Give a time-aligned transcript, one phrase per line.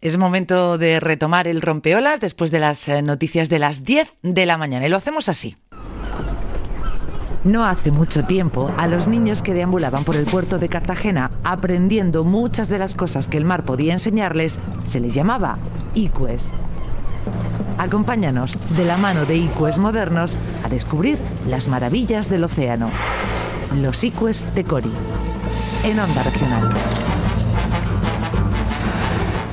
[0.00, 4.46] Es momento de retomar el rompeolas después de las eh, noticias de las 10 de
[4.46, 5.56] la mañana y lo hacemos así.
[7.42, 12.22] No hace mucho tiempo, a los niños que deambulaban por el puerto de Cartagena aprendiendo
[12.22, 15.58] muchas de las cosas que el mar podía enseñarles, se les llamaba
[15.94, 16.50] icues.
[17.78, 21.18] Acompáñanos de la mano de icues modernos a descubrir
[21.48, 22.88] las maravillas del océano.
[23.80, 24.92] Los icues de Cori,
[25.84, 26.72] en Onda Regional.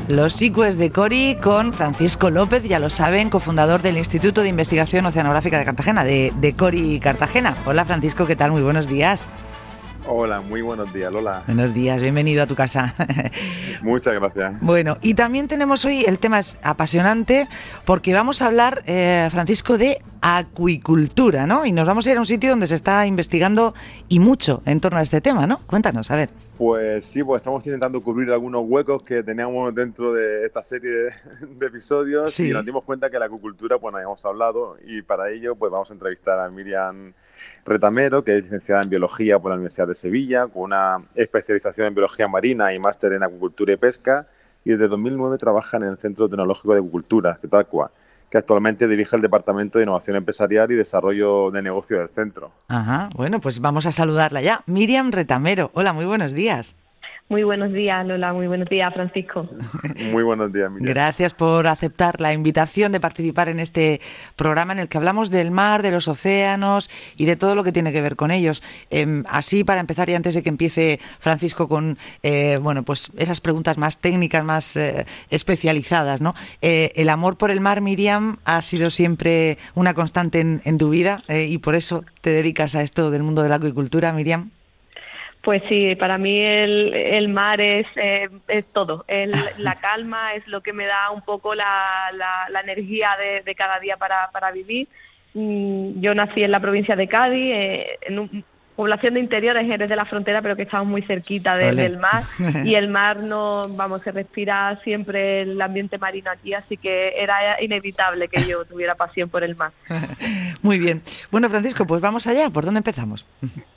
[0.07, 5.03] Los ICUES de Cori con Francisco López, ya lo saben, cofundador del Instituto de Investigación
[5.07, 7.57] Oceanográfica de Cartagena, de, de Cori Cartagena.
[7.65, 8.51] Hola Francisco, ¿qué tal?
[8.51, 9.31] Muy buenos días.
[10.07, 11.43] Hola, muy buenos días, Lola.
[11.47, 12.93] Buenos días, bienvenido a tu casa.
[13.81, 14.61] Muchas gracias.
[14.61, 17.47] Bueno, y también tenemos hoy, el tema es apasionante,
[17.85, 21.65] porque vamos a hablar, eh, Francisco, de acuicultura, ¿no?
[21.65, 23.73] Y nos vamos a ir a un sitio donde se está investigando
[24.07, 25.57] y mucho en torno a este tema, ¿no?
[25.65, 26.29] Cuéntanos, a ver.
[26.57, 31.11] Pues sí, pues estamos intentando cubrir algunos huecos que teníamos dentro de esta serie de,
[31.65, 35.55] episodios y nos dimos cuenta que la acuicultura, pues no habíamos hablado y para ello
[35.55, 37.13] pues vamos a entrevistar a Miriam
[37.65, 41.95] Retamero, que es licenciada en Biología por la Universidad de Sevilla, con una especialización en
[41.95, 44.27] Biología Marina y máster en Acuicultura y Pesca
[44.63, 47.91] y desde 2009 trabaja en el Centro Tecnológico de Acuicultura, CETACUA,
[48.29, 52.51] que actualmente dirige el Departamento de Innovación Empresarial y Desarrollo de Negocio del centro.
[52.67, 54.63] Ajá, bueno, pues vamos a saludarla ya.
[54.65, 56.75] Miriam Retamero, hola, muy buenos días.
[57.27, 58.33] Muy buenos días, Lola.
[58.33, 59.49] Muy buenos días, Francisco.
[60.11, 60.93] Muy buenos días, Miriam.
[60.93, 63.99] Gracias por aceptar la invitación de participar en este
[64.35, 66.87] programa en el que hablamos del mar, de los océanos
[67.17, 68.61] y de todo lo que tiene que ver con ellos.
[68.91, 73.41] Em, así, para empezar, y antes de que empiece Francisco con eh, bueno, pues esas
[73.41, 76.35] preguntas más técnicas, más eh, especializadas, ¿no?
[76.61, 80.91] Eh, el amor por el mar, Miriam, ha sido siempre una constante en, en tu
[80.91, 84.51] vida y por eso te dedicas a esto del mundo de la acuicultura, Miriam.
[85.45, 89.05] Pues sí, para mí el, el mar es, eh, es todo.
[89.07, 89.29] El,
[89.59, 93.79] la calma es lo que me da un poco la, la, energía de, de, cada
[93.79, 94.87] día para, para vivir.
[95.35, 98.43] Mm, yo nací en la provincia de Cádiz, eh, en un,
[98.75, 102.23] población de interiores, Jerez de la frontera, pero que estamos muy cerquita del mar.
[102.65, 107.61] Y el mar no, vamos, se respira siempre el ambiente marino aquí, así que era
[107.61, 109.71] inevitable que yo tuviera pasión por el mar.
[110.61, 111.01] Muy bien.
[111.31, 112.49] Bueno, Francisco, pues vamos allá.
[112.49, 113.25] ¿Por dónde empezamos?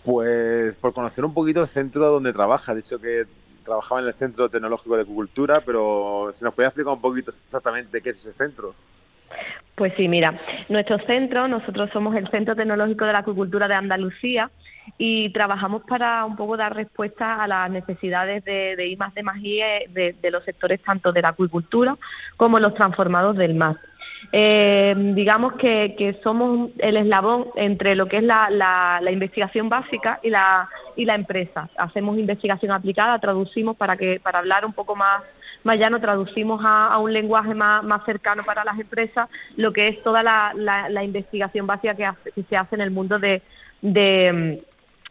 [0.05, 2.75] Pues por conocer un poquito el centro donde trabaja.
[2.75, 3.25] De hecho que
[3.65, 8.01] trabajaba en el Centro Tecnológico de Acuicultura, pero si nos puede explicar un poquito exactamente
[8.01, 8.75] qué es ese centro.
[9.75, 10.35] Pues sí, mira,
[10.69, 14.51] nuestro centro, nosotros somos el Centro Tecnológico de la Acuicultura de Andalucía
[14.97, 19.61] y trabajamos para un poco dar respuesta a las necesidades de, de I de Magí
[19.91, 21.97] de, de, los sectores tanto de la acuicultura
[22.37, 23.77] como los transformados del mar.
[24.33, 30.19] Eh, digamos que, que, somos el eslabón entre lo que es la, la, investigación básica
[30.23, 31.69] y la, y la empresa.
[31.77, 35.23] Hacemos investigación aplicada, traducimos para que para hablar un poco más
[35.65, 39.89] más llano, traducimos a, a un lenguaje más, más, cercano para las empresas lo que
[39.89, 43.43] es toda la, la investigación básica que, hace, que, se hace en el mundo de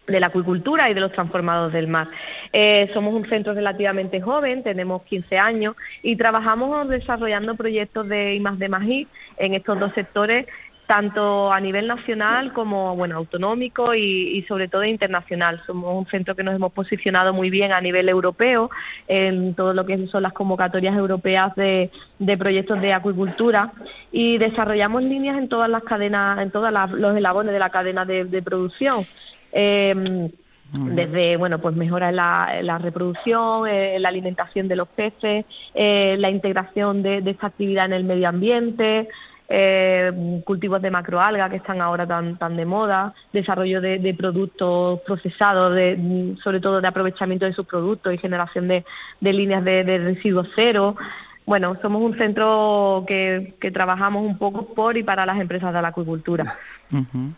[0.07, 2.07] de la acuicultura y de los transformados del mar.
[2.53, 8.39] Eh, somos un centro relativamente joven, tenemos 15 años y trabajamos desarrollando proyectos de I
[8.39, 9.07] más de Magí
[9.37, 10.47] en estos dos sectores,
[10.87, 15.61] tanto a nivel nacional como bueno autonómico y, sobre todo internacional.
[15.67, 18.71] Somos un centro que nos hemos posicionado muy bien a nivel europeo
[19.09, 23.73] en todo lo que son las convocatorias europeas de, de proyectos de acuicultura
[24.13, 28.23] y desarrollamos líneas en todas las cadenas, en todos los eslabones de la cadena de,
[28.23, 29.05] de producción.
[29.51, 30.29] Eh,
[30.73, 36.29] desde bueno pues mejora la, la reproducción, eh, la alimentación de los peces, eh, la
[36.29, 39.07] integración de, de, esta actividad en el medio ambiente,
[39.47, 45.01] eh, cultivos de macroalga que están ahora tan tan de moda, desarrollo de, de productos
[45.03, 48.83] procesados, de, sobre todo de aprovechamiento de sus productos y generación de,
[49.21, 50.97] de líneas de, de residuos cero.
[51.45, 55.81] Bueno, somos un centro que, que trabajamos un poco por y para las empresas de
[55.81, 56.43] la acuicultura.
[56.91, 57.33] Uh -huh.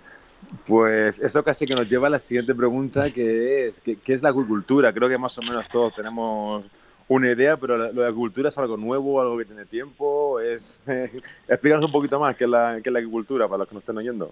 [0.65, 4.23] Pues eso casi que nos lleva a la siguiente pregunta, que es, ¿qué, qué es
[4.23, 4.93] la acuicultura?
[4.93, 6.65] Creo que más o menos todos tenemos
[7.07, 10.39] una idea, pero lo de la agricultura es algo nuevo, algo que tiene tiempo.
[10.39, 13.67] Es, eh, explícanos un poquito más qué es, la, qué es la agricultura para los
[13.67, 14.31] que nos estén oyendo.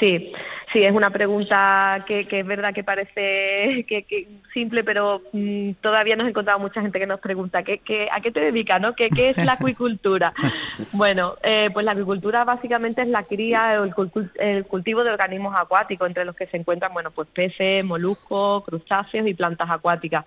[0.00, 0.32] Sí,
[0.72, 5.72] sí, es una pregunta que, que es verdad que parece que, que simple, pero mmm,
[5.80, 8.92] todavía nos encontrado mucha gente que nos pregunta ¿qué, qué, a qué te dedicas, ¿no?
[8.92, 10.32] ¿Qué, qué es la acuicultura?
[10.92, 13.94] bueno, eh, pues la acuicultura básicamente es la cría o el,
[14.38, 19.26] el, cultivo de organismos acuáticos, entre los que se encuentran, bueno, pues peces, moluscos, crustáceos
[19.26, 20.24] y plantas acuáticas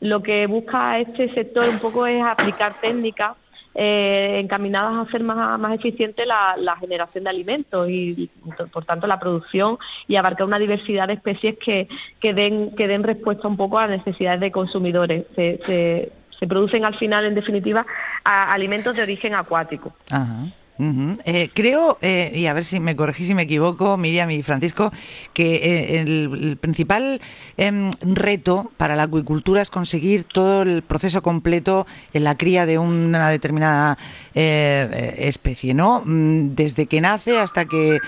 [0.00, 3.36] lo que busca este sector un poco es aplicar técnicas
[3.80, 8.28] eh, encaminadas a hacer más, más eficiente la, la, generación de alimentos y,
[8.72, 9.78] por tanto, la producción
[10.08, 11.86] y abarcar una diversidad de especies que,
[12.18, 15.26] que, den, que den respuesta un poco a necesidades de consumidores.
[15.36, 17.86] Se, se, se producen al final, en definitiva,
[18.24, 19.92] alimentos de origen acuático.
[20.10, 20.46] Ajá.
[20.80, 24.92] Eh, creo, eh, y a ver si me corregís si me equivoco, Miriam y Francisco,
[25.32, 27.20] que eh, el, principal
[27.56, 32.78] em, reto para la acuicultura es conseguir todo el proceso completo en la cría de
[32.78, 33.98] una determinada
[34.34, 36.02] especie, ¿no?
[36.04, 37.98] Mm, desde que nace hasta que,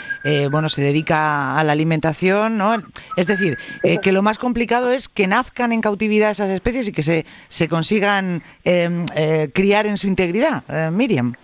[0.50, 2.76] bueno, se dedica a la alimentación, ¿no?
[3.16, 3.58] Es decir,
[4.00, 7.68] que lo más complicado es que nazcan en cautividad esas especies y que se, se
[7.68, 9.04] consigan em,
[9.52, 10.62] criar en su integridad.
[10.92, 11.34] Miriam.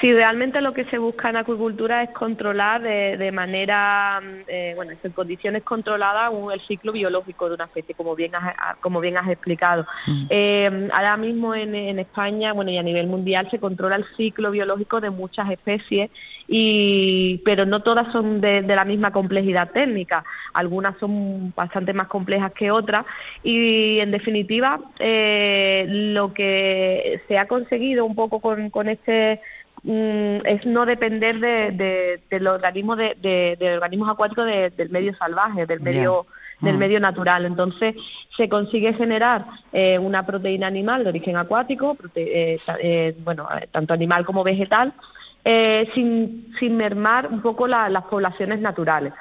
[0.00, 4.92] Sí, realmente lo que se busca en acuicultura es controlar de, manera, mm, eh, bueno,
[5.02, 9.28] en condiciones controladas el ciclo biológico de una especie, como bien has, como bien has
[9.28, 9.86] explicado.
[10.06, 10.26] Mm.
[10.30, 15.00] Eh, ahora mismo en, España, bueno, y a nivel mundial se controla el ciclo biológico
[15.00, 16.10] de muchas especies,
[16.46, 20.24] y, pero no todas son de, la misma complejidad técnica.
[20.54, 23.04] Algunas son bastante más complejas que otras
[23.42, 29.40] y, en definitiva, eh, lo que se ha conseguido un poco con, con este
[29.90, 35.80] Mm, es no depender de, de, los organismos de, organismos acuáticos del medio salvaje, del
[35.80, 36.26] medio
[36.60, 36.78] del mm.
[36.78, 37.46] medio natural.
[37.46, 37.94] Entonces
[38.36, 44.26] se consigue generar eh, una proteína animal de origen acuático, eh, eh, bueno, tanto animal
[44.26, 44.92] como vegetal,
[45.94, 49.14] sin, sin mermar un poco las poblaciones naturales.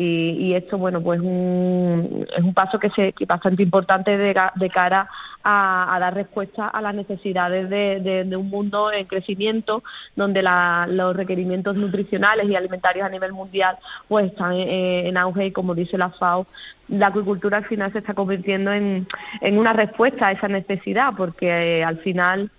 [0.00, 4.70] Y, esto, bueno, pues es un paso que, se, que es bastante importante de, de
[4.70, 5.08] cara
[5.42, 9.82] a, dar respuesta a las necesidades de, un mundo en crecimiento,
[10.14, 15.74] donde los requerimientos nutricionales y alimentarios a nivel mundial pues están en auge y como
[15.74, 16.46] dice la FAO,
[16.88, 19.06] la acuicultura al final se está convirtiendo en,
[19.42, 22.50] una respuesta a esa necesidad, porque eh, al final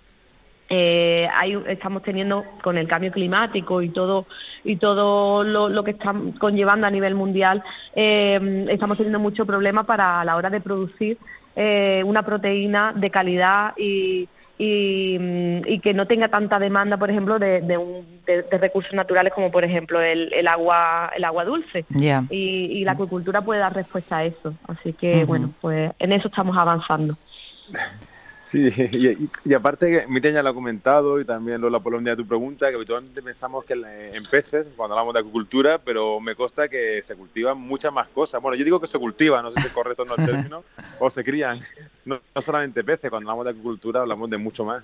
[0.68, 1.28] eh,
[1.68, 4.26] estamos teniendo con el cambio climático y todo
[4.64, 7.62] y todo lo, que está conllevando a nivel mundial
[7.94, 11.18] eh, estamos teniendo mucho problema para la hora de producir
[11.56, 14.28] eh, una proteína de calidad y,
[14.62, 20.00] y, que no tenga tanta demanda, por ejemplo, de, de, recursos naturales como, por ejemplo,
[20.00, 21.84] el, el agua el agua dulce.
[22.30, 24.54] Y, la acuicultura puede dar respuesta a eso.
[24.68, 27.16] Así que, bueno, pues en eso estamos avanzando.
[28.40, 28.68] Sí,
[29.44, 33.22] y, aparte, Miriam ya lo ha comentado y también Lola Polonia tu pregunta, que habitualmente
[33.22, 37.92] pensamos que en peces, cuando hablamos de acuicultura, pero me consta que se cultivan muchas
[37.92, 38.40] más cosas.
[38.40, 40.64] Bueno, yo digo que se cultivan, no sé si es correcto o no el término,
[40.98, 41.60] o se crían.
[42.04, 44.82] No, no solamente peces, cuando hablamos de acuicultura hablamos de mucho más.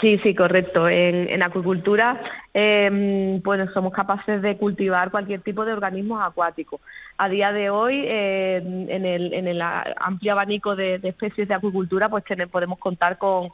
[0.00, 0.88] Sí, sí, correcto.
[0.88, 2.20] En, en acuicultura,
[2.54, 6.80] eh, pues somos capaces de cultivar cualquier tipo de organismos acuáticos.
[7.18, 12.08] A día de hoy, eh, en, el, en el amplio abanico de, especies de acuicultura,
[12.08, 13.50] pues podemos contar con,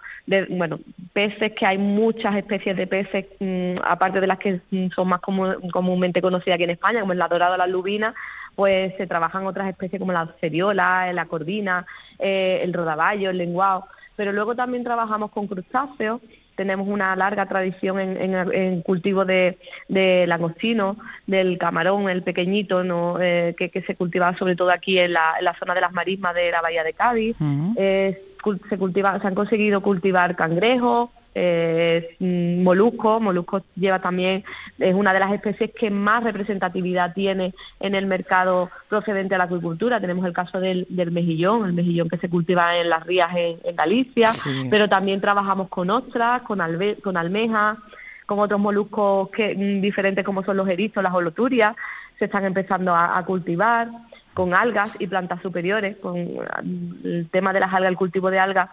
[0.50, 0.78] bueno,
[1.12, 4.60] peces, que hay muchas especies de peces, mm, aparte de las que
[4.94, 8.14] son más comúnmente conocidas aquí en España, como el la la lubina,
[8.54, 11.86] pues se trabajan otras especies como la ceriola, la cordina,
[12.18, 13.84] eh, el rodaballo, el lenguado
[14.18, 16.20] pero luego también trabajamos con crustáceos,
[16.56, 20.96] tenemos una larga tradición en, cultivo de, de, langostino,
[21.28, 23.20] del camarón, el pequeñito, ¿no?
[23.20, 26.60] Eh, que, se cultivaba sobre todo aquí en la, zona de las marismas de la
[26.60, 27.36] bahía de Cádiz.
[27.76, 28.20] Eh,
[28.68, 33.20] se, cultiva, se han conseguido cultivar cangrejos, eh, molusco.
[33.20, 34.44] Molusco lleva también,
[34.78, 39.44] es una de las especies que más representatividad tiene en el mercado procedente de la
[39.44, 40.00] acuicultura.
[40.00, 44.28] Tenemos el caso del, mejillón, el mejillón que se cultiva en las rías en, Galicia,
[44.70, 46.60] pero también trabajamos con ostras, con,
[47.02, 47.78] con almejas,
[48.26, 51.76] con otros moluscos que, mm, diferentes como son los erizos, las holoturias,
[52.18, 53.88] se están empezando a, cultivar
[54.34, 58.70] con algas y plantas superiores, con el tema de las algas, el cultivo de algas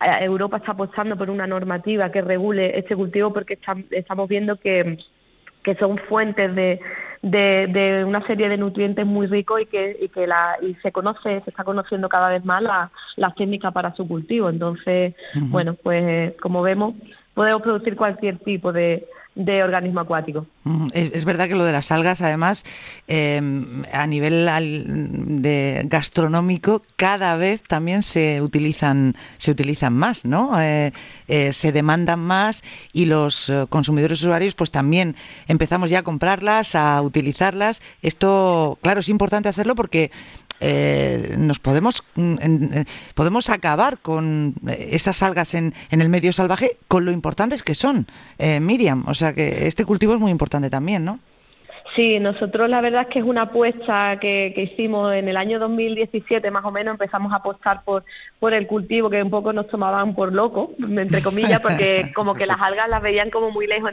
[0.00, 3.58] Europa está apostando por una normativa que regule este cultivo porque
[3.90, 4.98] estamos viendo que,
[5.78, 6.78] son fuentes de,
[7.22, 11.40] de, una serie de nutrientes muy ricos y que, y que la, y se conoce,
[11.40, 14.50] se está conociendo cada vez más las la técnicas para su cultivo.
[14.50, 16.94] Entonces, bueno, pues como vemos,
[17.32, 20.46] podemos producir cualquier tipo de, de organismo acuático.
[20.92, 22.64] Es, verdad que lo de las algas, además,
[23.08, 24.48] em, a nivel
[25.42, 30.60] de gastronómico, cada vez también se utilizan, se utilizan más, ¿no?
[30.60, 30.92] Eh,
[31.26, 32.62] eh, se demandan más
[32.92, 35.16] y los eh, consumidores usuarios, pues también
[35.48, 37.82] empezamos ya a comprarlas, a utilizarlas.
[38.02, 40.12] Esto, claro, es importante hacerlo porque
[40.66, 46.78] eh, nos podemos, mm, eh, podemos acabar con esas algas en, en, el medio salvaje
[46.88, 48.06] con lo importantes que son,
[48.38, 49.04] eh, Miriam.
[49.06, 51.18] O sea que este cultivo es muy importante también, ¿no?
[51.94, 55.60] Sí, nosotros la verdad es que es una apuesta que, que, hicimos en el año
[55.60, 58.02] 2017 más o menos, empezamos a apostar por,
[58.40, 62.46] por el cultivo que un poco nos tomaban por locos, entre comillas, porque como que
[62.46, 63.92] las algas las veían como muy lejos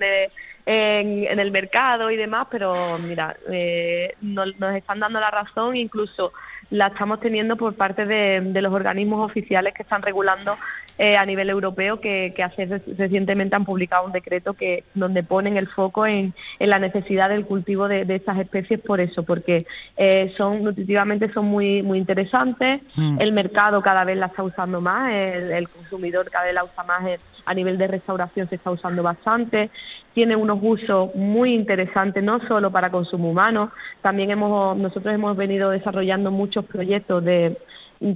[0.66, 2.72] en, en, el mercado y demás, pero
[3.08, 6.32] mira, eh, nos, nos, están dando la razón, incluso
[6.72, 10.56] la estamos teniendo por parte de, los organismos oficiales que están regulando
[10.98, 12.66] eh, a nivel europeo que, hace
[12.98, 17.88] recientemente han publicado un decreto que donde ponen el foco en, la necesidad del cultivo
[17.88, 19.66] de, estas especies por eso porque
[19.98, 23.20] eh, son nutritivamente son muy muy interesantes mm.
[23.20, 27.04] el mercado cada vez la está usando más el, consumidor cada vez la usa más
[27.46, 29.70] a nivel de restauración se está usando bastante
[30.14, 33.72] tiene unos usos muy interesantes, no solo para consumo humano,
[34.02, 37.58] también hemos, nosotros hemos venido desarrollando muchos proyectos de,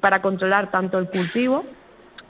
[0.01, 1.65] para controlar tanto el cultivo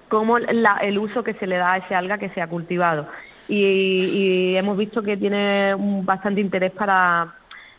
[0.10, 3.08] como el uso que se le da a ese alga que se ha cultivado.
[3.48, 7.34] y hemos visto que tiene bastante interés para,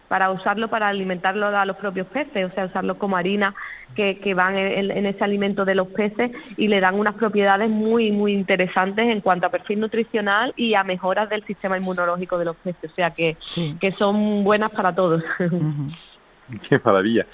[0.09, 3.55] para usarlo para alimentarlo a los propios peces, o sea, usarlo como harina
[3.95, 8.13] que, que van en, ese alimento de los peces y le dan unas propiedades muy,
[8.13, 12.57] muy interesantes en cuanto a perfil nutricional y a mejoras del sistema inmunológico de los
[12.57, 13.37] peces, o sea, que,
[13.81, 15.23] que son buenas para todos.
[16.69, 17.27] Qué maravilla.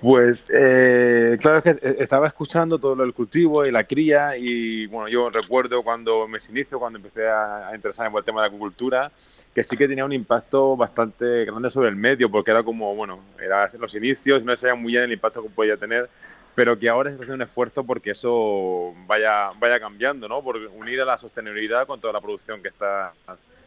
[0.00, 5.28] Pues eh, claro que estaba escuchando todo del cultivo y la cría y bueno, yo
[5.28, 9.10] recuerdo cuando me inicio, cuando empecé a, interesarme por el tema de la agricultura,
[9.52, 13.18] que sí que tenía un impacto bastante grande sobre el medio, porque era como, bueno,
[13.42, 16.08] era los inicios, no sabía muy bien el impacto que podía tener,
[16.54, 20.42] pero que ahora se está haciendo un esfuerzo porque eso vaya, vaya cambiando, ¿no?
[20.42, 23.12] Por unir a la sostenibilidad con toda la producción que está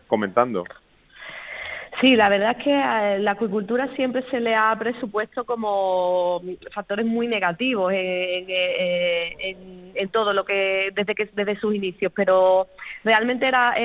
[0.07, 0.63] comentando.
[2.01, 6.41] Sí, la verdad es que a la acuicultura siempre se le ha presupuesto como
[6.73, 8.45] factores muy negativos en,
[9.95, 12.67] en, todo lo que desde que desde sus inicios, pero
[13.03, 13.75] realmente era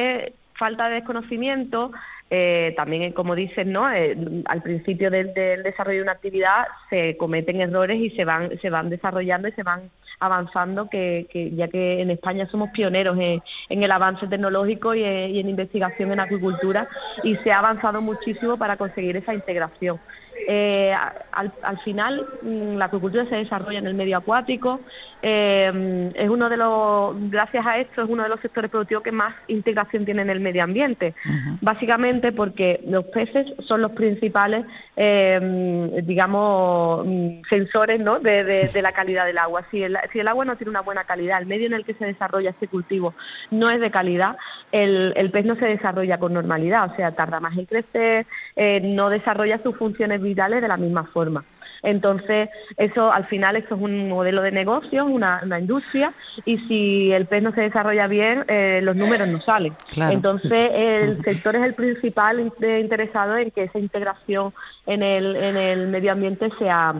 [0.56, 1.90] falta de desconocimiento,
[2.30, 3.90] eh, también, como dices, ¿no?
[3.92, 4.16] Eh,
[4.46, 8.90] al principio del, desarrollo de una actividad se cometen errores y se van, se van
[8.90, 9.90] desarrollando y se van
[10.20, 13.40] avanzando, que, ya que en España somos pioneros en,
[13.82, 16.88] el avance tecnológico y en, investigación en acuicultura
[17.22, 20.00] y se ha avanzado muchísimo para conseguir esa integración.
[20.48, 20.92] Eh,
[21.32, 24.80] al, al, final, mm, la acuicultura se desarrolla en el medio acuático,
[25.26, 29.10] eh, es uno de los, gracias a esto, es uno de los sectores productivos que
[29.10, 31.14] más integración tiene en el medio ambiente.
[31.62, 34.66] Básicamente porque los peces son los principales,
[34.96, 37.06] eh, digamos,
[37.48, 38.20] sensores ¿no?
[38.20, 39.64] de, la calidad del agua.
[39.70, 41.94] Si el, si el agua no tiene una buena calidad, el medio en el que
[41.94, 43.14] se desarrolla este cultivo
[43.50, 44.36] no es de calidad,
[44.72, 48.26] el, el pez no se desarrolla con normalidad, o sea, tarda más en crecer,
[48.56, 51.44] eh, no desarrolla sus funciones vitales de la misma forma.
[51.84, 56.12] Entonces, eso al final eso es un modelo de negocio, una, industria,
[56.44, 59.74] y si el pez no se desarrolla bien, eh, los números no salen.
[59.96, 64.52] Entonces, el sector es el principal interesado en que esa integración
[64.86, 66.94] en el, en el medio ambiente sea,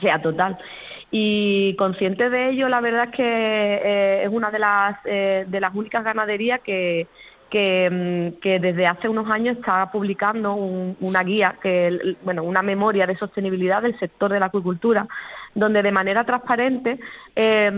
[0.00, 0.58] sea total
[1.10, 5.60] y consciente de ello la verdad es que eh, es una de las eh, de
[5.60, 7.06] las únicas ganaderías que
[7.52, 13.16] Mm, que, desde hace unos años está publicando una guía, que bueno, una memoria de
[13.16, 15.06] sostenibilidad del sector de la acuicultura,
[15.56, 17.00] donde de manera transparente
[17.34, 17.70] eh,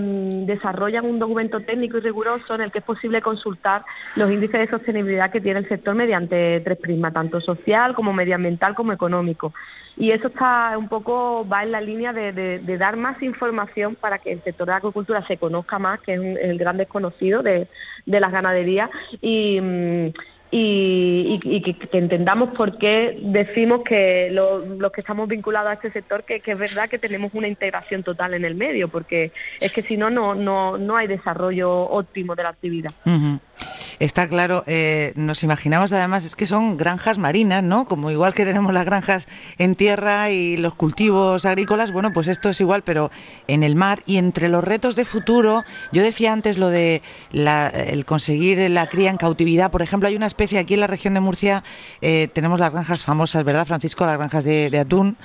[0.47, 3.85] desarrollan un documento técnico y riguroso en el que es posible consultar
[4.17, 8.75] los índices de sostenibilidad que tiene el sector mediante tres prismas, tanto social como medioambial
[8.75, 9.55] como económico.
[9.97, 14.33] Y eso está un poco, va en la línea de, dar más información para que
[14.33, 17.69] el sector de la acuicultura se conozca más, que es el gran desconocido de,
[18.07, 20.13] de las ganaderías, y,
[20.51, 26.25] mm, y, que, entendamos por qué decimos que los que estamos vinculados a este sector
[26.25, 29.97] que, es verdad que tenemos una integración total en el medio, porque es que si
[29.97, 30.35] no, no,
[30.79, 32.91] no hay desarrollo óptimo de la actividad.
[34.01, 37.87] Está claro, eh, nos imaginamos además, es que son granjas marinas, ¿no?
[37.87, 39.27] Como igual que tenemos las granjas
[39.59, 43.11] en tierra y los cultivos agrícolas, bueno, pues esto es igual, pero
[43.49, 47.03] en el mar y entre los retos de futuro, yo decía antes lo de
[47.33, 51.15] el conseguir la cría en cautividad, por ejemplo, hay una especie aquí en la región
[51.15, 51.65] de Murcia,
[52.01, 54.07] eh, tenemos las granjas famosas, ¿verdad, Francisco?
[54.07, 55.17] Las granjas de atún.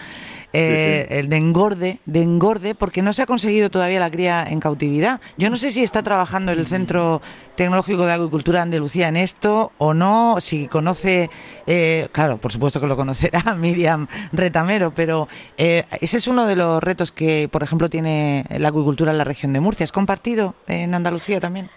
[0.55, 4.59] Eh, el de engorde, de engorde, porque no se ha conseguido todavía la cría en
[4.59, 5.19] cautividad.
[5.35, 7.23] Yo no sé si está trabajando el Centro
[7.55, 11.31] Tecnológico de Agricultura de Andalucía en esto o no, si conoce,
[11.65, 16.55] eh, claro, por supuesto que lo conocerá Miriam Retamero, pero eh, ese es uno de
[16.55, 19.83] los retos que, por ejemplo, tiene la acuicultura en la región de Murcia.
[19.83, 21.71] ¿Es compartido en Andalucía también?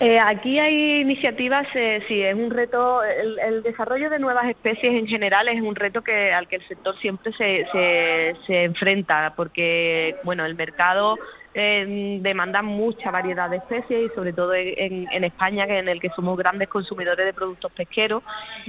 [0.00, 5.08] Eh, aquí hay iniciativas, eh, sí, es un reto, el, desarrollo de nuevas especies en
[5.08, 10.14] general es un reto que al que el sector siempre se, se, se enfrenta, porque,
[10.22, 11.16] bueno, el mercado
[11.54, 16.10] eh, demanda mucha variedad de especies y sobre todo en, España, que en el que
[16.10, 18.22] somos grandes consumidores de productos pesqueros.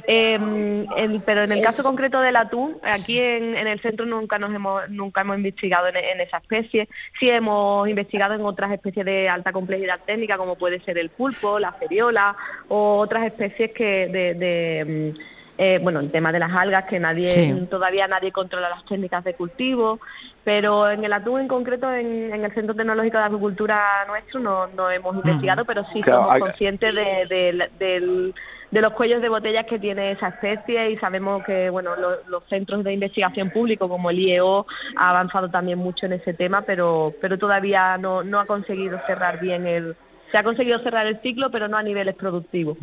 [0.07, 0.85] Em,
[1.25, 5.21] pero en el caso concreto del atún, aquí en, el centro nunca nos hemos nunca
[5.21, 6.87] hemos investigado en, esa especie.
[7.19, 11.59] Sí hemos investigado en otras especies de alta complejidad técnica, como puede ser el pulpo,
[11.59, 12.35] la feriola
[12.69, 15.13] o otras especies que de
[15.61, 19.33] eh, bueno, el tema de las algas, que nadie todavía nadie controla las técnicas de
[19.33, 19.99] cultivo,
[20.45, 24.89] pero en el atún en concreto, en, el Centro Tecnológico de Agricultura nuestro, no, no
[24.89, 28.33] hemos investigado, pero sí somos conscientes de,
[28.71, 31.91] de, los cuellos de botellas que tiene esa especie y sabemos que bueno
[32.29, 36.61] los centros de investigación público como el IEO ha avanzado también mucho en ese tema,
[36.61, 39.97] pero, pero todavía no, no ha conseguido cerrar bien el...
[40.31, 42.77] Se ha conseguido cerrar el ciclo, pero no a niveles productivos.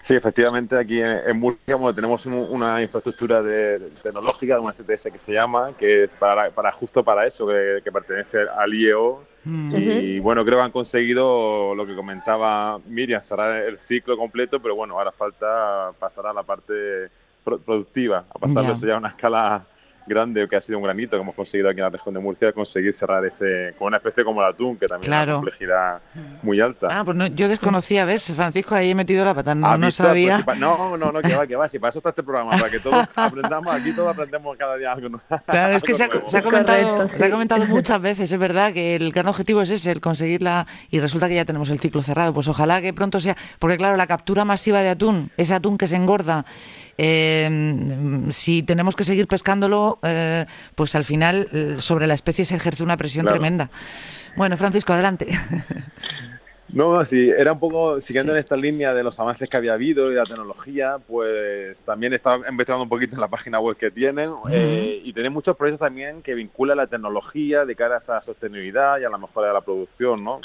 [0.00, 5.72] Sí, efectivamente, aquí en, Murcia tenemos una infraestructura de, tecnológica, una CTS que se llama,
[5.78, 9.24] que es para, para justo para eso, que, pertenece al IEO.
[9.44, 9.74] Mm.
[9.76, 14.74] Y bueno, creo que han conseguido lo que comentaba Miriam, cerrar el ciclo completo, pero
[14.74, 17.08] bueno, ahora falta pasar a la parte
[17.44, 19.64] productiva, a pasarlo eso ya a una escala
[20.08, 22.52] grande que ha sido un granito que hemos conseguido aquí en la región de Murcia,
[22.52, 26.00] conseguir cerrar ese con una especie como el atún, que también tiene una complejidad
[26.42, 26.88] muy alta.
[26.90, 28.32] Ah, pues no, yo desconocía, ¿ves?
[28.34, 30.42] Francisco, ahí he metido la pata, no, no sabía.
[30.44, 32.70] Pues no, no, no, que va, que va, si para eso está este programa, para
[32.70, 37.08] que todos aprendamos, aquí todos aprendemos cada día algo Claro, es que se ha, comentado,
[37.16, 40.66] se ha comentado muchas veces, es verdad, que el gran objetivo es ese, el conseguirla,
[40.90, 43.96] y resulta que ya tenemos el ciclo cerrado, pues ojalá que pronto sea, porque claro,
[43.96, 46.44] la captura masiva de atún, ese atún que se engorda,
[46.96, 52.56] eh, si tenemos que seguir pescándolo, eh, pues al final eh, sobre la especie se
[52.56, 53.70] ejerce una presión tremenda.
[54.36, 55.28] Bueno, Francisco, adelante.
[56.70, 60.12] No, sí, era un poco, siguiendo en esta línea de los avances que había habido
[60.12, 64.32] y la tecnología, pues también estaba investigando un poquito en la página web que tienen
[64.50, 69.00] eh, y tienen muchos proyectos también que vinculan la tecnología de cara a esa sostenibilidad
[69.00, 70.40] y a la mejora de la producción, ¿no?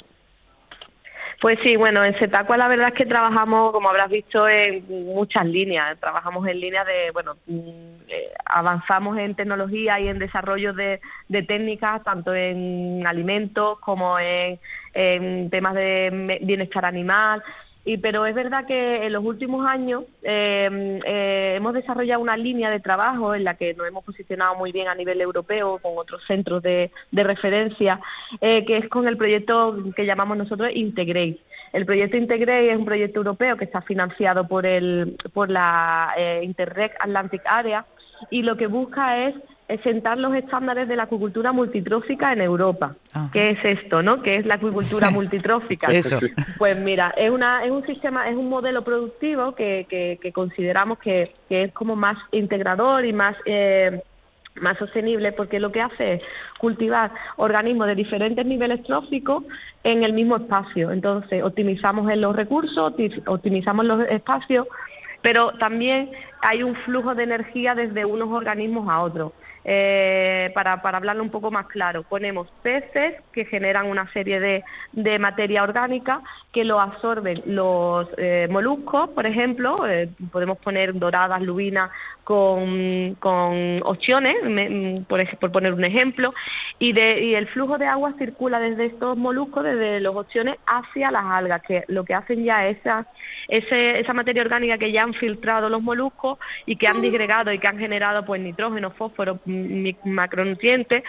[1.44, 5.46] Pues sí, bueno, en Setacua la verdad es que trabajamos, como habrás visto, en muchas
[5.46, 6.00] líneas.
[6.00, 7.60] Trabajamos en líneas de, bueno, mm,
[8.08, 14.58] eh, avanzamos en tecnología y en desarrollo de, de técnicas, tanto en alimentos como en,
[14.94, 17.44] en temas de bienestar animal.
[17.86, 22.70] Y, pero es verdad que en los últimos años em, eh, hemos desarrollado una línea
[22.70, 26.22] de trabajo en la que nos hemos posicionado muy bien a nivel europeo con otros
[26.25, 28.00] centros de, referencia,
[28.40, 31.40] eh, que es con el proyecto que llamamos nosotros Integrate.
[31.74, 36.41] El proyecto Integrate es un proyecto europeo que está financiado por, el, por la eh,
[36.43, 37.86] Interreg Atlantic Area
[38.30, 39.36] y lo que busca es
[39.84, 42.95] sentar los estándares de la acuicultura multitrófica en Europa.
[43.32, 44.21] ¿Qué es esto, no?
[44.21, 45.88] ¿Qué es la acuicultura multitrófica?
[46.58, 51.34] Pues mira, es una es un sistema, es un modelo productivo que, que, consideramos que,
[51.49, 54.02] que, es como más integrador y más eh,
[54.62, 56.21] más sostenible porque lo que hace es
[56.60, 59.43] cultivar organismos de diferentes niveles tróficos
[59.84, 60.91] en el mismo espacio.
[60.91, 62.93] Entonces, optimizamos en los recursos,
[63.26, 64.67] optimizamos los espacios,
[65.21, 69.32] pero también hay un flujo de energía desde unos organismos a otros.
[69.65, 74.63] Eh, para, para hablarlo un poco más claro, ponemos peces que generan una serie de,
[74.91, 76.21] de materia orgánica
[76.52, 81.91] que lo absorben los eh, moluscos, por ejemplo, eh, podemos poner doradas, lubinas
[82.23, 84.36] con, con opciones,
[85.08, 86.34] por, por poner un ejemplo,
[86.78, 91.12] y, de, y el flujo de agua circula desde estos moluscos, desde los opciones hacia
[91.12, 93.06] las algas, que lo que hacen ya es esa,
[93.47, 97.67] esa materia orgánica que ya han filtrado los moluscos y que han disgregado y que
[97.67, 99.39] han generado pues nitrógeno, fósforo,
[100.04, 101.04] macronutrientes,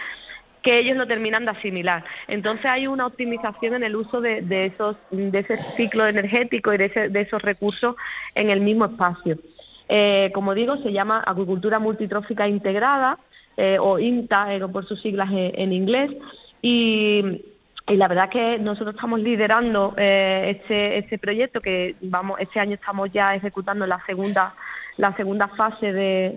[0.61, 2.03] que ellos lo terminan de asimilar.
[2.27, 7.09] Entonces hay una optimización en el uso de, esos, de ese ciclo energético y de,
[7.09, 7.95] de esos recursos
[8.33, 9.37] en el mismo espacio.
[9.87, 13.19] Eh, como digo, se llama acuicultura multitrófica integrada
[13.57, 16.11] eh, o INTA eh, por sus siglas en, inglés
[16.61, 17.41] y,
[17.87, 23.35] la verdad que nosotros estamos liderando este, este proyecto que vamos este año estamos ya
[23.35, 24.53] ejecutando la segunda
[24.97, 26.35] la segunda fase de,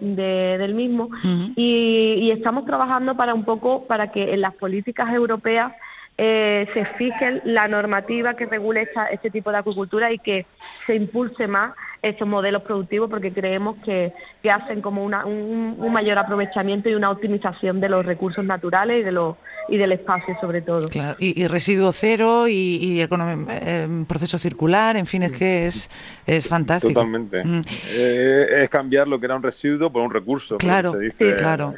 [0.58, 1.10] del mismo.
[1.56, 5.72] Y, estamos trabajando para un poco para que en las políticas europeas
[6.16, 10.46] eh, se fije la normativa que regule este tipo de acuicultura y que
[10.86, 15.92] se impulse más estos modelos productivos porque creemos que, que hacen como una, un, un,
[15.92, 19.36] mayor aprovechamiento y una optimización de los recursos naturales y de los
[19.68, 20.88] y del espacio sobre todo.
[20.88, 25.90] Claro, y, residuo cero y, y eh, proceso circular, en fin, es que es,
[26.26, 26.94] es fantástico.
[26.94, 27.44] Totalmente.
[27.44, 27.60] Mm.
[27.94, 30.56] Eh, es cambiar lo que era un residuo por un recurso.
[30.56, 30.94] Claro,
[31.36, 31.74] claro.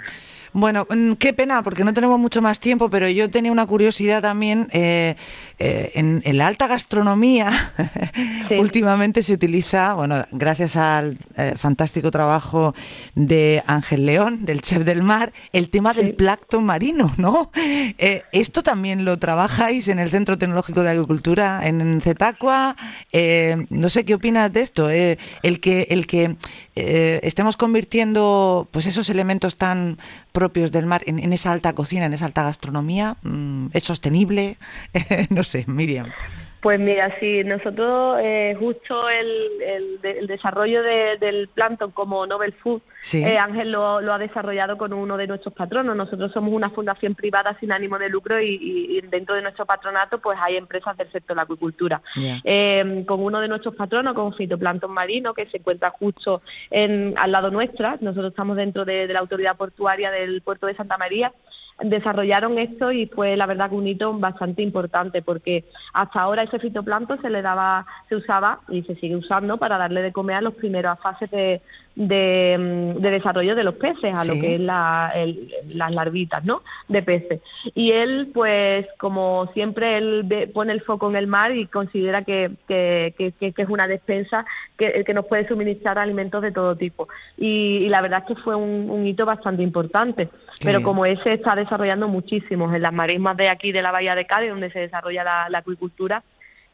[0.53, 4.21] Bueno, mm, qué pena, porque no tenemos mucho más tiempo, pero yo tenía una curiosidad
[4.21, 4.69] también.
[4.73, 5.15] Eh,
[5.59, 7.73] eh, en, la alta gastronomía,
[8.59, 12.75] últimamente se utiliza, bueno, gracias al eh, fantástico trabajo
[13.15, 17.51] de Ángel León, del chef del mar, el tema del plancton marino, ¿no?
[18.33, 22.75] esto también lo trabajáis en el Centro Tecnológico de Agricultura, en Zetacua.
[23.69, 26.37] no sé qué opinas de esto, el que, el que
[26.75, 29.99] estemos convirtiendo pues esos elementos tan
[30.41, 33.19] propios del mar en, esa alta cocina, en esa alta gastronomía?
[33.23, 34.57] Mm, ¿Es sostenible?
[35.29, 36.07] no sé, Miriam.
[36.61, 42.83] Pues mira, sí, nosotros eh, justo el, el, desarrollo del plancton como Nobel Food,
[43.15, 45.97] eh, Ángel lo, ha desarrollado con uno de nuestros patronos.
[45.97, 50.39] Nosotros somos una fundación privada sin ánimo de lucro y, dentro de nuestro patronato pues
[50.41, 52.03] hay empresas del sector de la acuicultura.
[52.45, 57.33] Eh, con uno de nuestros patronos, con Fitoplancton Marino, que se encuentra justo en, al
[57.33, 61.33] lado nuestra, nosotros estamos dentro de la autoridad portuaria del puerto de Santa María,
[61.83, 66.59] desarrollaron esto y fue la verdad que un hito bastante importante porque hasta ahora ese
[66.59, 70.41] fitoplancton se le daba, se usaba y se sigue usando para darle de comer a
[70.43, 71.61] los primeros fases de,
[71.97, 75.13] de, desarrollo de los peces, a lo que es la,
[75.75, 76.63] las larvitas, ¿no?
[76.89, 77.41] De peces.
[77.75, 82.53] Y él, pues, como siempre, él pone el foco en el mar y considera que,
[82.67, 84.47] que, que, es una despensa
[84.79, 87.09] que, que, nos puede suministrar alimentos de todo tipo.
[87.37, 90.29] Y, la verdad es que fue un, hito bastante importante.
[90.63, 94.27] Pero como ese está desarrollando muchísimos en las marismas de aquí de la Bahía de
[94.27, 96.25] Cádiz, donde se desarrolla la, la acuicultura,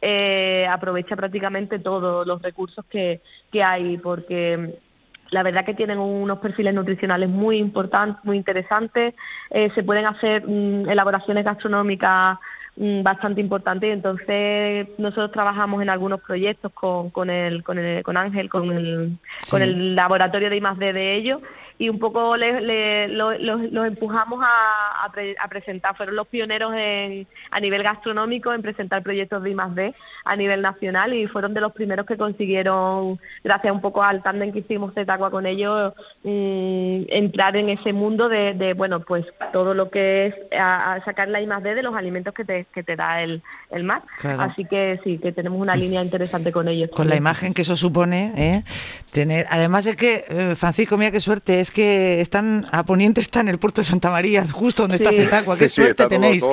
[0.00, 3.20] eh, aprovecha prácticamente todos los recursos que,
[3.52, 4.78] que hay, porque
[5.30, 9.14] la verdad que tienen unos perfiles nutricionales muy importantes, muy interesantes.
[9.50, 12.38] Eh, se pueden hacer mm, elaboraciones gastronómicas
[12.76, 13.92] mm, bastante importantes.
[13.92, 19.18] Entonces nosotros trabajamos en algunos proyectos con, con, el, con, el, con Ángel, con el,
[19.50, 21.42] con el laboratorio de I+D de ellos
[21.78, 25.96] y un poco le, los empujamos a, a, presentar.
[25.96, 31.12] Fueron los pioneros en, a nivel gastronómico en presentar proyectos de I+D a nivel nacional
[31.14, 35.04] y fueron de los primeros que consiguieron, gracias un poco al tándem que hicimos de
[35.04, 35.92] Tacua con ellos,
[36.24, 41.40] mm, entrar en ese mundo de, bueno, pues todo lo que es a, sacar la
[41.40, 44.02] I+D de los alimentos que te, que te da el, el mar.
[44.38, 46.90] Así que sí, que tenemos una línea interesante con ellos.
[46.90, 48.62] Con la imagen que eso supone, ¿eh?
[49.12, 53.40] tener, además es que, eh, Francisco, mira qué suerte es que están a poniente está
[53.40, 55.56] en el puerto de Santa María, justo donde está Petacua.
[55.58, 56.44] Qué suerte tenéis.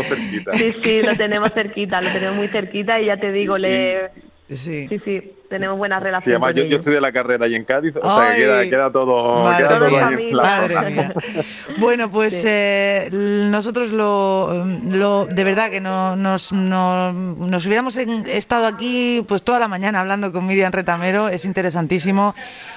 [0.54, 4.12] sí, sí, lo tenemos cerquita, lo tenemos muy cerquita y ya te digo, le
[4.50, 4.88] Sí.
[5.06, 6.26] sí, tenemos buenas relaciones.
[6.26, 9.50] Sí, además yo, yo, estudié la carrera ahí en Cádiz, o sea que queda, todo,
[9.56, 10.76] queda todo ahí Madre
[11.80, 18.68] Bueno, pues eh, nosotros lo, lo, de verdad que no, nos, no, nos hubiéramos estado
[18.68, 22.36] aquí pues toda la mañana hablando con Miriam Retamero, es interesantísimo,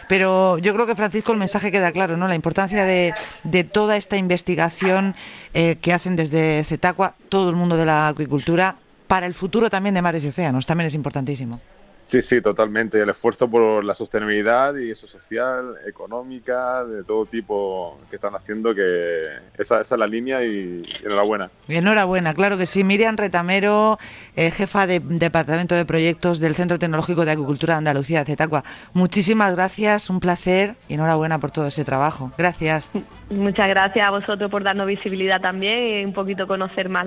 [0.08, 2.28] pero yo creo que Francisco el mensaje queda claro, ¿no?
[2.28, 5.16] La importancia de, de toda esta investigación
[5.52, 8.76] eh, que hacen desde Cetacua, todo el mundo de la acuicultura,
[9.06, 11.58] para el futuro también de mares y océanos, también es importantísimo.
[12.06, 13.00] Sí, sí, totalmente.
[13.00, 18.72] El esfuerzo por la sostenibilidad y eso social, económica, de todo tipo que están haciendo,
[18.76, 19.24] que
[19.58, 21.50] esa, esa es la línea y, enhorabuena.
[21.66, 22.84] Enhorabuena, claro que sí.
[22.84, 23.98] Miriam Retamero,
[24.36, 28.62] eh, jefa de Departamento de Proyectos del Centro Tecnológico de Agricultura de Andalucía, de Cetacua.
[28.94, 32.30] Muchísimas gracias, un placer y enhorabuena por todo ese trabajo.
[32.38, 32.92] Gracias.
[33.30, 37.04] Muchas gracias a vosotros por darnos visibilidad también y un poquito conocer más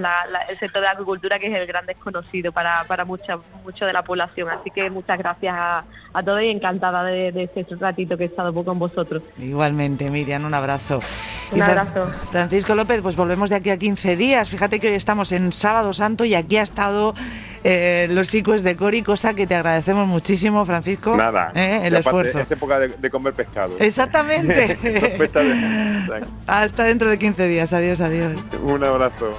[0.49, 3.93] el sector de la agricultura, que es el gran desconocido para, para mucha, mucho de
[3.93, 4.49] la población.
[4.49, 8.80] Así que muchas gracias a, todos y encantada de, este ratito que he estado con
[8.80, 9.23] vosotros.
[9.38, 10.99] Igualmente, Miriam, un abrazo.
[11.52, 12.12] Un abrazo.
[12.32, 14.49] Francisco López, pues volvemos de aquí a 15 días.
[14.49, 17.13] Fíjate que hoy estamos en Sábado Santo y aquí ha estado
[17.63, 21.15] eh, los chicos de Cori, cosa que te agradecemos muchísimo, Francisco.
[21.17, 22.39] Nada, eh, el esfuerzo.
[22.39, 23.75] Es época de, comer pescado.
[23.80, 24.78] Exactamente.
[26.47, 27.73] Hasta dentro de 15 días.
[27.73, 28.34] Adiós, adiós.
[28.63, 29.34] Un abrazo.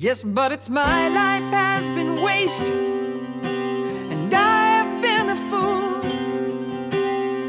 [0.00, 2.72] Yes, but it's my life has been wasted,
[4.12, 6.00] and I have been a fool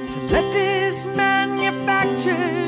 [0.10, 2.59] to let this manufacture.